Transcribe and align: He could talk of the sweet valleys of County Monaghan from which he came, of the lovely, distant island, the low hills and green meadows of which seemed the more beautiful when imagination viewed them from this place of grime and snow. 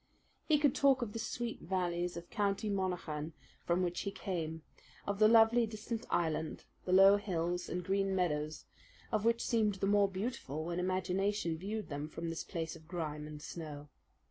He 0.47 0.57
could 0.57 0.73
talk 0.73 1.03
of 1.03 1.13
the 1.13 1.19
sweet 1.19 1.61
valleys 1.61 2.17
of 2.17 2.31
County 2.31 2.71
Monaghan 2.71 3.33
from 3.67 3.83
which 3.83 3.99
he 3.99 4.09
came, 4.09 4.63
of 5.05 5.19
the 5.19 5.27
lovely, 5.27 5.67
distant 5.67 6.07
island, 6.09 6.63
the 6.85 6.91
low 6.91 7.17
hills 7.17 7.69
and 7.69 7.83
green 7.83 8.15
meadows 8.15 8.65
of 9.11 9.25
which 9.25 9.45
seemed 9.45 9.75
the 9.75 9.85
more 9.85 10.09
beautiful 10.09 10.65
when 10.65 10.79
imagination 10.79 11.55
viewed 11.55 11.89
them 11.89 12.07
from 12.07 12.29
this 12.31 12.43
place 12.43 12.75
of 12.75 12.87
grime 12.87 13.27
and 13.27 13.43
snow. 13.43 13.89